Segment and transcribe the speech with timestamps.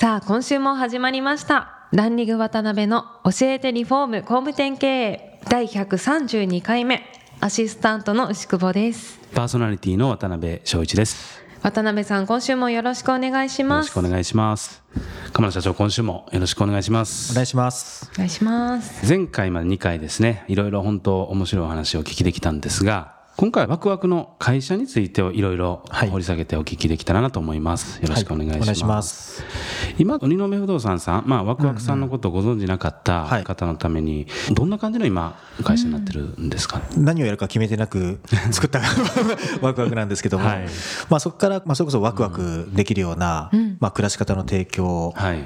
[0.00, 7.02] さあ今週も始まりましたランリング渡辺の教えてリフォーム工務店経営第132回目
[7.40, 11.42] アシスタントの牛久保ですパーソナリティの渡辺翔一です。
[11.62, 14.84] 渡辺さん今週もよろしくお願いしよろますしくお願いします。
[15.32, 17.32] 鎌田社長、今週もよろしくお願いします。
[17.32, 18.08] お願いします。
[18.14, 26.10] お願いします前回まで2回ですね、いろいろ本当面白いお話をお聞きできたんですが、今回はワクワクの会社についてをいろいろはい。
[26.10, 28.02] 掘り下げてお聞きできたらなと思います。
[28.02, 28.62] よろしくお願いします。
[28.62, 29.44] お願いします。
[29.96, 33.44] 今、鬼の目不動産さん、まあ、ワクワクさんのことをご存じなかったはい。
[33.44, 38.18] 方のために、どんな感じの今、会社になってるんですか、何をやるか決めてなく
[38.50, 38.80] 作った
[39.62, 40.66] ワクワクなんですけども、はい。
[41.08, 45.44] まあそこからまあそれこそワクワクできるような、まあ暮らし方の提供、はい。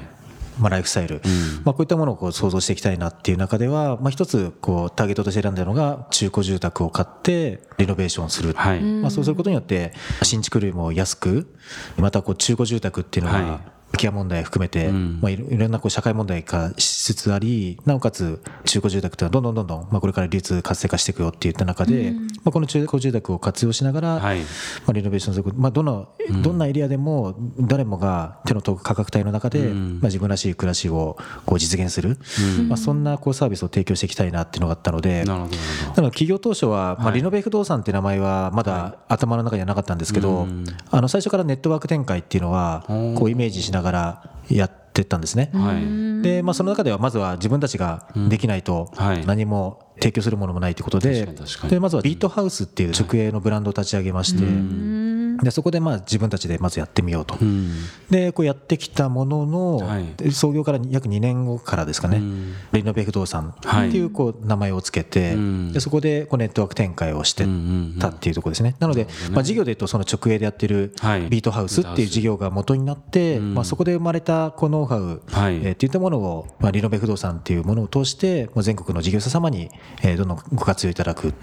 [0.59, 1.21] まあライフスタイル、
[1.63, 8.53] まあこういったものをこう想像していきたいなっていう中では、まあ一つこうターゲットとして選んだのが中古住宅を買ってリノベーションする。
[8.53, 8.81] はい。
[8.81, 11.53] まあ、そうすることによって新築よりも安く
[11.97, 13.59] またこう中古住宅っていうのはは
[13.93, 15.19] 空き家問題含めて、ん。
[15.21, 22.13] まあ、いろいろんなこう社会問題化しつつありなおかつ中古住宅っていうのはどんどんどんどん、まあ、これから流通活性化していくよっていった中で、
[22.43, 24.39] まあ、この中古住宅を活用しながら、はい。
[24.39, 24.45] ま
[24.87, 26.09] あ、リノベーションすること、まあ、どの
[26.41, 32.17] どんなエリアでも誰もが手の届く価格帯の中で、まあ、自分らしい暮らしをこう実現する、
[32.67, 35.23] まあ、そんなこうサービスを提供していきたいなっていうのがあったので。
[35.23, 35.95] なるほど、なるほど。
[35.95, 40.47] なので企業当初は、まあ、リノベ不動産っていう名前はまだ頭の中にはなかったんですけど、
[40.89, 43.82] あの最初からネットワーク展開っていうのはこうイメージしながら
[44.49, 45.49] やってったんですね。
[45.53, 46.21] はい。
[46.23, 51.27] で、まあ、その中ではまずは自分たちができないとはい何も提供するものもないということで
[51.69, 54.43] でまずはビートハウスっていう直営のブランドを立ち上げまして
[55.41, 57.35] でそこでまあ自分たちでまずやってみようと。
[57.41, 57.71] うん。
[58.09, 60.31] でこうやってきたものの、はい。
[60.31, 62.53] 創業から約2年後からですかね、ん。
[62.71, 63.89] リノベ不動産はい。
[63.89, 65.71] っていうこう名前をつけて、ん。
[65.71, 67.47] でそこでこうネットワーク展開をしてっ
[67.99, 71.27] たっていうところですね、なので、まあ、事業でいうとその直営でやってるはい。
[71.29, 75.55] ビートハウスっていう事業が元になって、まあ、そこで生まれたこうノウハウ、はい。
[75.57, 79.69] えーっていったものを、まあ、リノベ不動産っていうものを通して、まあ、全国の事業者様に、
[80.03, 81.33] えーどんどんご活用いただくっ。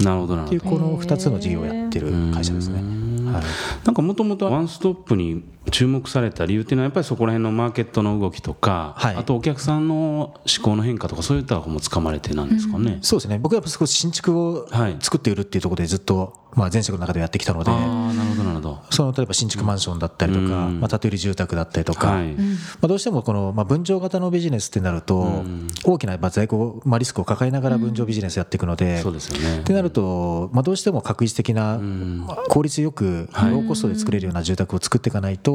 [0.48, 3.09] ていうこの2つの事業をやってる会社ですね。
[3.32, 3.42] はい。
[3.84, 9.16] なんかもともとワンストップに注目された理由っていうのはやっぱりそこら辺のマーケットの動きとか、はい。
[9.16, 12.98] あとお客さんの思考の変化とかそういった方もつかまれてなんですかね。
[13.02, 13.38] そうですね。
[13.38, 14.96] 僕はやっぱ少し新築をはい。
[15.00, 18.82] 作って売るっていうところでずっと、まあ、前職の中でやってきたので、ああなるほどなるほど。
[18.90, 20.80] その例えば新築マンションだったりとか、うん。
[20.80, 22.32] まあ、建て売り住宅だったりとか、はい。
[22.32, 22.36] ま
[22.82, 25.44] あ、どうしてもこの、まあ、分譲型のビジネスってなると、
[25.84, 29.60] 大きなまあ在庫、まあ、リスクを抱えながら分譲ビジネスやっていくので、そうですよね。
[29.60, 35.50] ってなると、まあ、どうしても確実的な、まあ効率よく、ローコストで作れるような住宅を作っていかないと、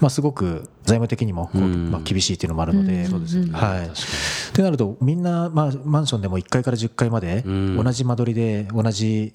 [0.00, 3.52] まあ、すごく財務的にもまあ、厳しいっていうのもあるので、そうですよね。
[3.52, 3.90] はい、っ
[4.52, 9.34] てなると、みんな、まあ、マンションでも1階から10階まで、同じ間取りで、同じ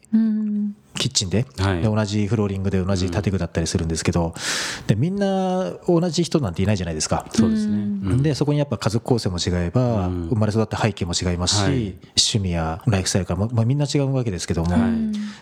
[0.95, 1.81] キッチンで,、はい。
[1.81, 4.33] で同じフローリングで同じ建具だったりするんですけど、
[4.87, 7.25] でみんな同じ人なんていないじゃないですか。
[7.31, 8.17] そうですね。
[8.23, 11.95] でそこにやっぱ家族構成も違えば、生まれ育った背景も違いますし、はい。
[12.17, 14.75] 趣味やライフスタイルからも、まあ、みんな違うわけですけども、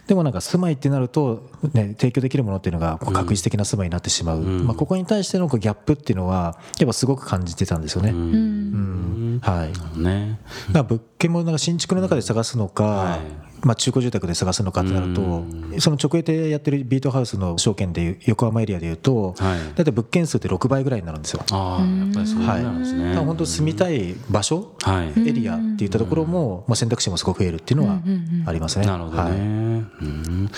[0.07, 8.09] でもなんか住まいってなると、ね、提供できるものっていうのが確実的な住まいになってしまう、まあ、ここに対してのギャップっていうのはやっぱすごく感じてたんですよね。
[8.09, 9.02] うん
[9.43, 9.99] はい。
[9.99, 10.39] ね。
[10.71, 13.19] だ物件もなんか新築の中で探すのか、
[13.61, 15.45] まあ、中古住宅で探すのかってなると、
[15.79, 19.59] その直営でやってるビートハウスの証券でいう横浜エリアでいうと、はい。
[19.75, 21.43] だいたい物件数って6倍ぐらいになるんですよ。
[21.51, 23.09] ああやっぱりそうなんですね。
[23.09, 25.29] だから本当住みたい場所、はい。
[25.29, 27.99] エリアっていったところも、まあ、選択肢もすごく増えるっていうのは
[28.45, 28.85] ありますね。
[28.85, 29.39] なるほどね、はい。
[29.39, 30.49] うん。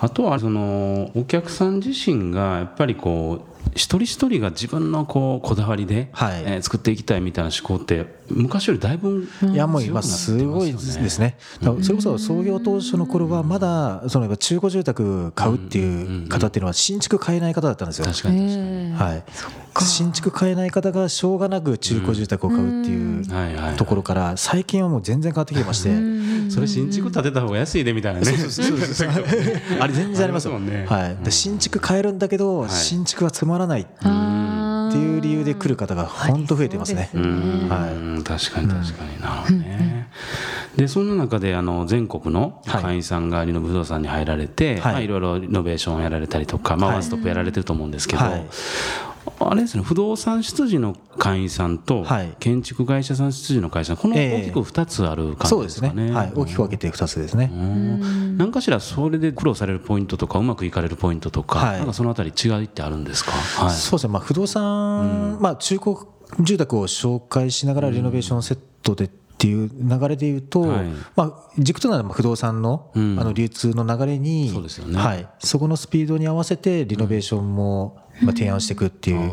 [0.00, 6.42] あとはそのお客さん自身がやっぱりこう一人一人が自分のこうこだわりで、はい。
[6.44, 11.36] えー作っていきたいみたいな思考って昔よりだいぶいやもう今強くなってますすごいですね。
[11.60, 18.06] だからそれこそ創業当初の頃はまだそのやっぱ中古住宅買うっていう方っていうのは新築買えない方だったんですよ。
[18.06, 19.24] 確かに確かに、はい、
[19.84, 25.90] 新築買えない方がしょうがなく中古住宅を買うっていうところから最近はもう全然変わってきてまして、
[26.48, 28.26] それ新築建てた方が安いでみたいなね
[29.80, 37.10] あれ全然ありますよありますもんねはい、で新築買えるんだけど、新築はつまらないっていう理由で来る方が本当増えてますね。
[37.14, 40.08] うんはい確かに確かになるほどね。
[40.76, 48.46] でそんな中であの全国の会員さんがリノベ不動産に入られて、はいまあ、いろいろリノベーションをやられたりとか、まあ、はいワンストップやられてると思うんですけど、はい
[49.38, 52.34] あれですね不動産出自の会員さんと、はい。
[52.38, 54.42] 建築会社さん出自の会社さんこのええ。
[54.42, 55.68] 大きく2つある感そうでね。
[55.68, 56.12] じですすかね。
[56.12, 57.50] はい、大きく分けて2つですね。
[57.52, 58.36] うん。
[58.38, 61.78] 何かしらそれで苦労されるポイントとかうまくいかれるポイントとか、はい。
[61.78, 65.96] なんかそのあたり違いってあるんですか、はい、そうですね、まあ、不動産、まあ、中古
[66.40, 70.86] 住宅を紹介しながらリノベーションセットでっていう流れでいうと、はい。
[71.14, 73.20] まあ、軸となる不動産の,、うん。
[73.20, 74.98] あの流通の流れにそうですよね。
[74.98, 79.30] はい、そこのスピードに合わせてリノベーションも、まあ、提案していくっていう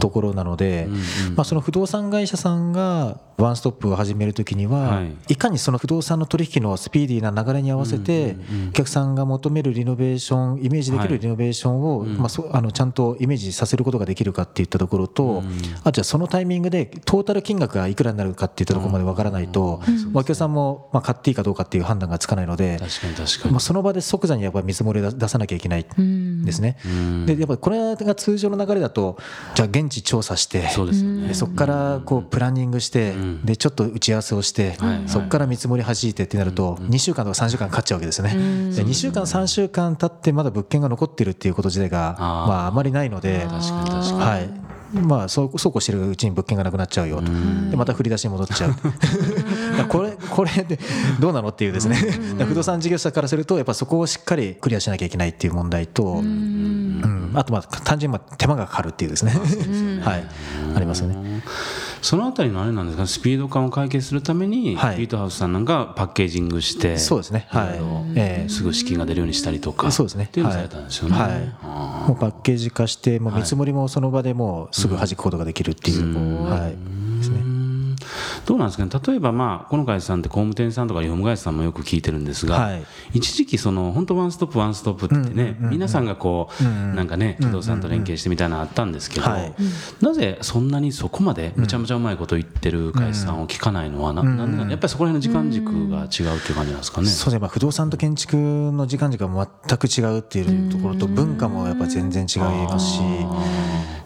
[0.00, 0.88] ところなので、
[1.36, 5.12] まあ、その不動産会社さんがワンストップを始めるときには、はい。
[5.28, 8.36] い、かにその不動産の取引のスピーディーな流れに合わせて、
[8.70, 15.44] お客さんが求めるリノベーションイメージできるリノベーションを、まあ、そあのちゃんとイメージさせることができるかっていったところと、
[15.84, 19.80] あとはそのタイミングでトータル金額がいくらになるかっていったところまでわからないと、
[20.12, 22.78] まあお客さんもまあ買っていいかどうかっていう判断がつかないので。
[22.78, 25.86] 確かに確かに、まあ、その場で即座にやっぱり見積もりを出さなきゃいけない
[26.44, 26.76] ですね。
[27.26, 29.16] でやっぱりこれが通常の流れだと
[29.54, 31.28] じゃあ現地調査してそうですよね。
[31.28, 33.14] でそこからこうプランニングして、
[33.44, 34.76] でちょっと打ち合わせをして、
[35.06, 38.34] そこから見積もり弾いてってなると、2週間とか3週間かかっちゃうわけですよね。
[38.34, 47.24] で2週間、3週間経ってまだ物件が残ってるっていうこと自体がまあ、あまりないので、確かに確かに、はいまあ、そうそうこうしてるうちに物件がなくなっちゃうよと、
[47.70, 48.74] でまた振り出しに戻っちゃう、
[49.88, 50.78] これこれで
[51.20, 57.32] どうなのっていうですね、不動産事業者からすると、やっぱそこをしっかりクリアしなきゃいけないっていう問題と、うん。
[57.34, 59.32] あとまあ単純にまあ手間がかかるっていうですね、
[60.02, 60.24] はい、
[60.74, 61.42] ありますよね。
[62.02, 63.06] そのあたりのあれなんですか？
[63.06, 64.98] スピード感を解決するために、はい。
[64.98, 67.46] ビートハウスさんなんかパッケージングしてそうですね。
[67.50, 67.78] はい。
[68.16, 68.48] ええ。
[68.48, 70.24] すぐ資金が出るようにしたりとかそうですね。
[70.24, 71.54] っていうのをされたんですよね、はい。
[71.62, 76.76] あもうパッケージ化して、もう見積もりもその場でもうすぐ弾くことができるっていう、はい、ですね。
[76.76, 77.07] ーうん
[78.46, 78.90] どうなんですかね？
[79.06, 82.84] 例えばまあこの会社さんって工務店さんとかリフォーム会社さんもよく聞いてるんですが、はい。
[83.12, 86.64] 一時期その本当ワンストップワンストップってね、皆さんがこう、
[86.94, 89.54] なんかね不動産と連携してみたいなのあったんですけど、はい。
[90.00, 97.08] なぜそんなにそこまでむちゃむちゃうまいこと言ってる会社さんを聞かないのはな,、なんやっぱりそこら辺の時間軸が違うっていう感じなんですかね？
[97.08, 103.00] そうですね、まあ、不動産と建築の時間軸が全く違うっていうところと文化もやっぱ全然違いますし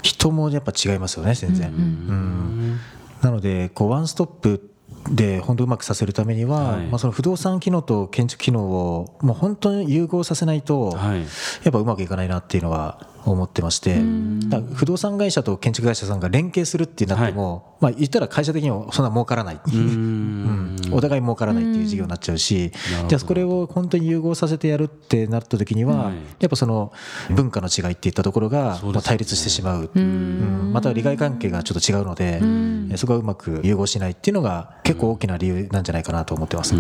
[0.03, 1.69] 人もやっぱ違いますよね全然。
[1.69, 2.81] うん
[3.23, 4.69] なのでこうワンストップ
[5.11, 6.87] で本当うまくさせるためには、はい。
[6.87, 11.21] まあ、その不動産機能と建築機能をもう本当に融合させないと、はい。
[11.21, 11.25] や
[11.71, 14.01] っぱうまくいかないなっていうのは思ってまして、
[14.75, 20.77] 不動産会社と建築会社さんが連携するってなっても、まあ言ったら会社的にはそんな儲からない、うん。
[20.91, 22.73] お互い儲からないっていう事業になっちゃうし、
[23.09, 26.15] じゃあこれを本当に融合させてやるってなった時には、はい。
[26.41, 26.93] やっぱその
[27.31, 30.73] 文化の違いっていったところがまあ対立してしまう、うん。
[30.73, 32.41] または利害関係がちょっと違うので、
[32.93, 36.75] えそこがうまく融合しないっていうのが結構大きな理由なんじゃないかなと思ってます。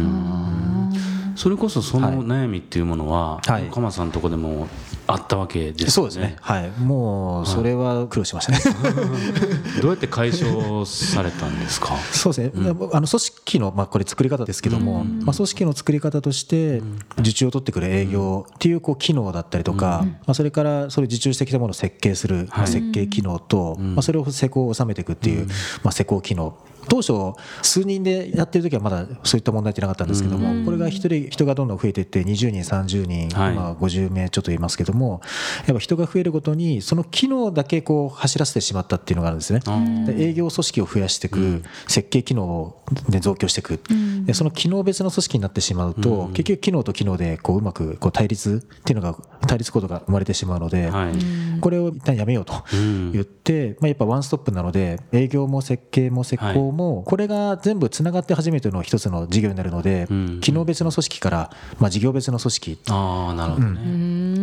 [1.37, 3.70] それこそその悩みっていうものは、はい。
[3.73, 4.69] 鎌さんのとこでも
[5.06, 5.90] あったわけですよね。
[5.90, 6.37] そうですね。
[6.40, 6.70] はい。
[6.79, 8.58] もう、それは苦労しましたね。
[9.81, 11.96] どうやって解消されたんですか？
[12.12, 16.82] そうですね、あの組織の、まあ、これ作り方ですけども、まあ、組織の作り方として
[17.19, 25.46] 受注を取ってくる営業っていうこう機能だったりとか、まあ、それからそれ受注してきたものを設計する、まあ設計機能と、まあ、それを施工を収めていくっていう、
[25.82, 26.56] まあ、施工機能
[26.88, 27.12] 当初
[27.62, 33.55] 数人でやってる時はまだそういった問題ってなかったんですけども、これが一人人がどんどん増えていって20人30人、はい。
[33.55, 35.20] まあ、50名ちょっといますけども
[35.67, 39.60] やっぱ人が増えるごとにその機能だけこう走らせてしまったっていうのがあるんですね。
[40.06, 43.81] で営業組織を増やしていく、設計機能をで増強していく、
[44.24, 49.19] でその機能別の組織になってしまうと、結局機能と機能でこううまくこう対立っていうのが
[49.53, 51.61] 対立ことが生まれてしまうので、はい。
[51.61, 52.55] これを一旦やめようと
[53.13, 60.41] 言って、まあ、やっぱワンストップなので営業も設計も施工もこれが全部つながって初めての一つの事業になるので、ん。
[60.41, 62.79] 機能別の組織から、まあ、事業別の組織。
[62.89, 63.81] ああ、なるほどね。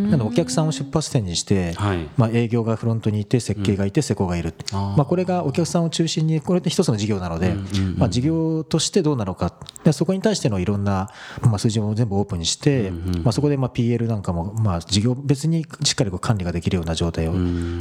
[0.09, 2.07] なのでお客さんを出発点にして、はい。
[2.17, 7.55] まあ、営業がフロントにいて設計がいて施工がいる、まあ、これがお客さんを中心にこれって一つの事業なので、
[7.97, 9.53] まあ、事業としてどうなのか。
[9.83, 11.09] でそこに対してのいろんな、
[11.41, 12.91] まあ、数字も全部オープンにして、
[13.23, 17.33] まあ、そこでまあ PL なんかもまあ事業別にしっかり管理ができるような状態を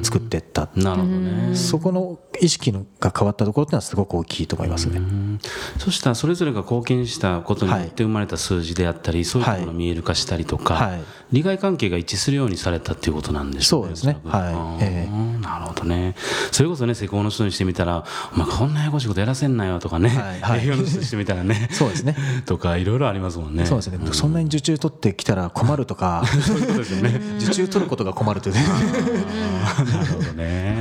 [0.03, 1.55] 作っていった、なるほどね。
[1.57, 4.99] そこの意識が変わったところっていうのはすごく大きいと思いますね。
[4.99, 5.41] うん。
[5.79, 14.19] そしたらそれぞれが貢献したことによって生まれた数字であったり、そういったものを見える化したりとか、はい利害関係が一致するようにされたっていうことなんでしょうそうですね。
[14.25, 14.43] はい。
[14.43, 15.09] あーえ
[15.43, 16.15] なるほどね。
[16.53, 18.05] それこそね施工の人にしてみたら
[18.35, 20.61] 「お前こんなややこしいことやらせんなよ」とかね、はいはい。
[20.61, 21.69] 営業の人にしてみたらね。
[21.71, 22.17] そうですね。
[22.47, 23.67] とかいろいろありますもんね。
[23.67, 27.21] そうですね、そんなに受注取ってきたら困るとか、 そういうことですよね。
[27.41, 28.63] 受注取ることが困るというね。
[28.65, 30.79] なるほどね、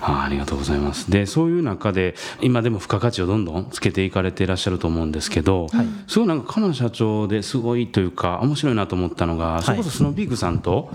[0.00, 1.10] あーありがとうございます。
[1.10, 5.68] でそういう中で今でも付加価値をどんどんつけていかれていらっしゃると思うんですけど、
[6.06, 10.90] すごいなんか金野社長ですごいというか面白いなと思ったのが、それこそスノーピークさんと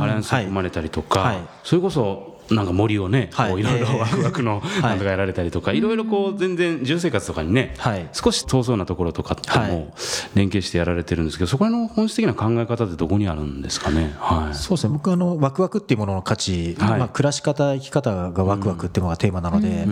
[0.00, 1.38] アライアンスを組まれたりとか、はい。
[1.62, 9.94] それこそなんか森をね、はい、こういろいろワクワクの なんとかやられたりとか、いろいろこう全然住生活とかにね、はい、少し遠そうなところとかっても
[10.34, 14.14] 連携してやられてるんですけど、そこらの本質的な考え方ってどこにあるんですかね？
[14.18, 14.92] はい、そうですね。
[14.92, 19.86] 僕あのワクワクっていうものの価値、はい、まあ暮らし方生き方がワクワクっていうのがテーマなので、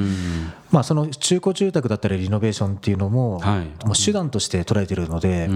[0.71, 5.49] まあその中古住宅だったりリノベーションっていうのも、はい、もう手段として捉えてるので、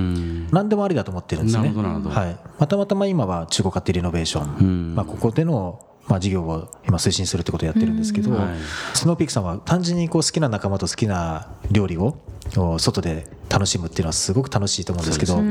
[0.50, 1.72] 何でもありだと思ってるんですね。
[1.74, 2.36] はい。
[2.58, 8.48] またまたま今は中古買ってリノベーション、まあここでのまあ、事業を今推進するってことをやってるんですけど、はい、
[8.94, 12.16] スノーピークさんは単純にこう好きな仲間と好きな料理を
[12.78, 15.42] 外で楽しむっていうのはすごく楽しいと思うんですけど、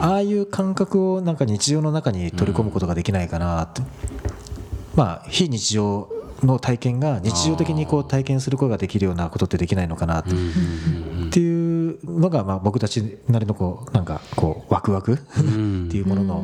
[0.00, 3.82] ああいう感覚をなんか日常の中に取り込むことができないかなと、
[4.96, 6.08] まあ、非日常
[6.42, 11.30] の体験が日常的にこう体験することができるようなことってできないのかなっていう
[12.06, 15.14] のがまあ僕たちなりのこうなんかこうワクワク？
[15.14, 16.42] っていうものの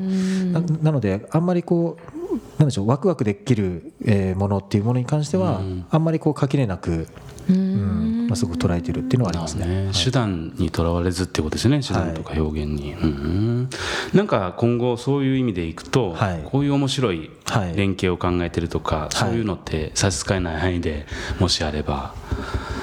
[0.82, 2.20] なのであんまりこう
[2.58, 7.08] なんでしょうワクワクできる、えものっていうものに関しては、あんまりこう垣根なく、
[7.48, 9.84] うんまあ、すごく捉えてるっていうのはありますね、ね。
[9.86, 13.68] はい、手段にとらわれずってことですね手段とか表現に、はい、うん。
[14.14, 17.28] なんか今後そういう意味でいくと、はい、こういう面白い
[17.74, 21.06] 連携を考えてるとか、そういうのって差し支えない範囲で
[21.40, 22.14] もしあれば。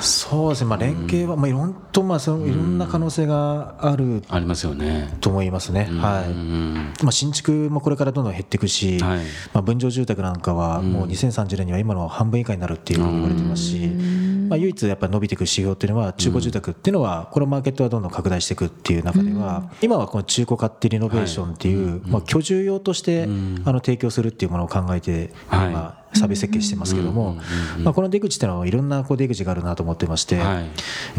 [0.02, 5.18] そうですね、まあ、連携は、まあ、いろんと、まあ、そのいろんな可能性があるありますよね。
[5.22, 7.04] と思いますね、はい。
[7.04, 9.20] まあ、新築もこれからどんどん減っていくし、はい。
[9.54, 13.92] まあ、分譲住宅なんかはもう2030年には今の半分以下になるっていうふうに言われてますし、
[14.48, 23.28] まあ、唯一やっぱ伸びていく指標っていうのは中古住宅っていうのはこのマーケットはどんどん拡大していくっていう中では今はこの中古買ってリノベーションっていうまあ居住用としてあ
[23.72, 27.38] の提供するっていうものを考えて今サービス設計してますけども、
[27.80, 30.70] まあ、この出口っていうのはいろんなこう出口があるなと思ってまして、はい、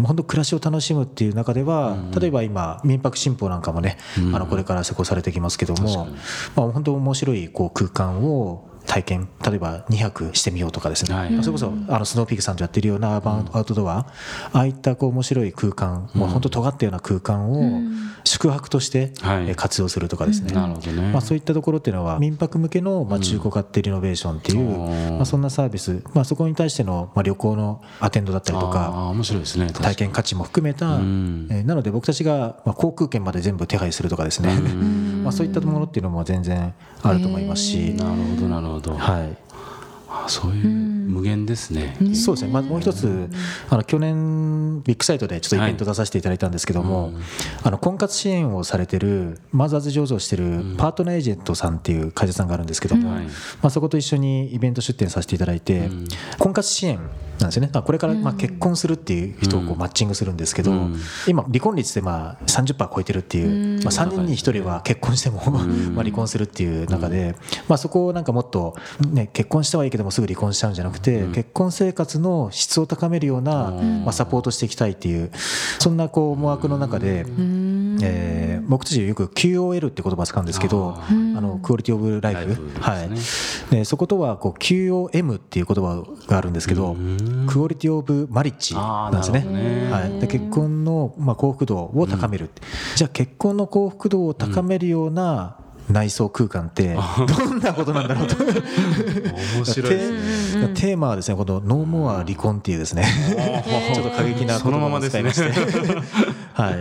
[0.00, 6.08] 本当暮らしを楽しむっていう中では、例えば今民泊新法なんかもね、あのこれから施行されてきますけども、
[6.56, 8.67] まあ、本当面白いこう空間を
[8.98, 14.06] 体験例えば2泊してみようとかですね、はい、それこそあのスノーピークさんとやってるようなアーバンアウトドア、あ
[14.52, 17.80] あいったこう面白い空間、もう本当尖ったような空間を
[18.24, 19.12] 宿泊として
[19.56, 29.70] 活用するとかですね,、まあ、そういったところっていうのは民泊向けのまあ中古買ってリノベーションっていう、まあ、そんなサービス、まあ、そこに対してのまあ旅行のアテンドだったりとか面白いですね。
[29.72, 30.98] 体験価値も含めた、
[31.50, 34.52] えなので僕たちがまあ航空券まで全部手配するとかですね、
[35.22, 37.94] まあそういったものっていうのも全然あると思いますし。
[37.94, 39.48] なるほどなるほどはい。
[40.26, 43.28] そういう無限ですね、うん、そうですね、まあ、もう一つ
[43.68, 47.14] あの去年ビッグサイトでちょっとイベント出させていただいたんですけども、はい、
[47.64, 53.22] あの婚活支援をされてるマザーズ上場してるパートナーエージェントさんっていう会社さんがあるんですけども、ま
[53.62, 55.90] あ、そこと一緒にイベント出展させていただいて、
[56.38, 56.98] 婚活支援
[57.38, 60.72] なんですよね、まあ、これからまあ結婚するっていう人をこうマッチングするんですけど、
[61.26, 67.36] 今離婚率でまあ30%超えてるっていう、まあ、3人に1人は結婚しても まあ離婚するっていう中で、
[67.68, 68.76] まあ、そこをなんかもっと、
[69.10, 75.30] ね、結婚したはいいけどもすぐ離婚しちゃうんじゃなくて、結婚生活の質を高めるような、まあ、サポートしていきたいっていう
[75.78, 77.24] そんなこう思惑の中で、
[78.02, 83.10] えー、僕たちよく QOL って言葉使うんですけどあのクオリティオブライフはい、
[83.70, 86.94] でそことはこう QOM っていう言葉があるんですけど
[87.46, 89.88] クオリティオブマリッジなんですね。
[89.90, 92.50] はい、で結婚の、まあ、幸福度を高める、
[92.96, 95.56] じゃあ結婚の幸福度を高めるような、
[95.90, 98.36] 内装空間ってどんなことなんだろうと。
[98.44, 100.68] 面白いですね。
[100.76, 103.06] テーマはですねこのノーモア離婚っていうですね。
[103.94, 105.50] ちょっと過激な言葉を使いまして。
[106.52, 106.72] は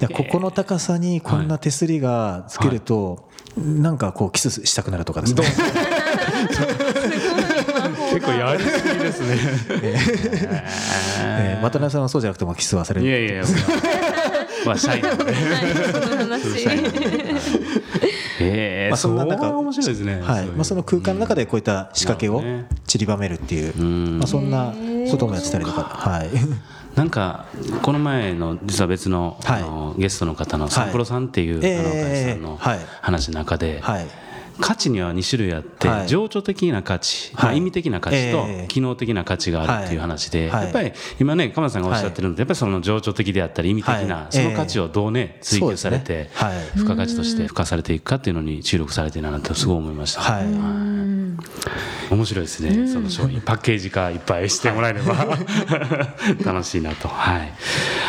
[0.00, 0.12] い。
[0.12, 5.42] ここの高さにこんな手すりがつけるとなんかこうキスしたくなるとかですね
[8.16, 9.36] 結構やりすぎですね、
[11.20, 13.06] えー、渡辺さんはそうじゃなくてもキスはされる。
[13.06, 13.44] いやいや
[14.64, 15.34] まあ シャイなんで、
[18.40, 22.42] ええまあ、そんな中面白いですね、はいまあ、その空間の中でこういった仕掛けを
[22.86, 24.72] 散りばめるっていう、まあ、そんな
[25.10, 26.30] こともやってたりとか、はい、
[26.94, 27.44] なんか
[27.82, 32.58] この前の実は別の,、あのゲストの方のサンプロさんっていう、あの会社さんの
[33.02, 34.06] 話の中で、はい
[34.60, 46.30] 価値には2種類あって、はい、情緒的な価値、まあ、意味的な価値と機能的な価値があるっていう話で、やっぱり今ね鎌田さんがおっしゃってるのでやっぱりその情緒的であったり意味的なその価値をどうね追求されて、
[46.74, 50.20] 付加価値として付加されていくかっていうのに注力されてるなとすごい思いました。
[50.20, 55.14] はい面白いですね、その商品パッケージ化いっぱいしてもらえれば。
[56.44, 57.08] 楽しいなと。
[57.08, 57.40] はい。
[57.40, 57.46] わ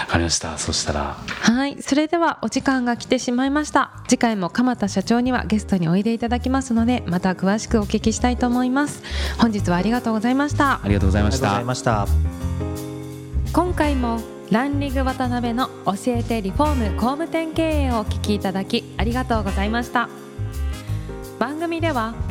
[0.08, 0.58] かりました。
[0.58, 1.18] そしたら。
[1.42, 1.78] はい。
[1.82, 3.92] それではお時間が来てしまいました。
[4.08, 9.02] 次回も鎌田社長にはゲストにおいでいただきますのでまた詳しくお聞きしたいと思います。
[9.38, 10.80] 本日はありがとうございました。
[10.84, 12.08] ありがとうございました。
[13.54, 20.10] 今回もランリング渡辺の教えてリフォーム工務店経営をお聞きいただきありがとうございました。
[21.40, 22.16] 番組では